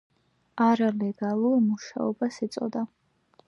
არალეგალურ 0.67 1.57
მუშაობას 1.67 2.43
ეწეოდა. 2.49 2.87